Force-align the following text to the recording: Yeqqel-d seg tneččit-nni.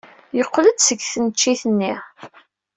Yeqqel-d 0.37 0.79
seg 0.81 0.99
tneččit-nni. 1.03 1.93